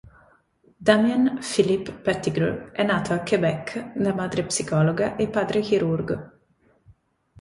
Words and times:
Damian 0.79 1.37
Philippe 1.43 1.91
Pettigrew 1.93 2.71
è 2.71 2.81
nato 2.81 3.13
a 3.13 3.19
Québec 3.19 3.95
da 3.95 4.15
madre 4.15 4.43
psicologa 4.45 5.15
e 5.15 5.29
padre 5.29 5.61
chirurgo. 5.61 6.31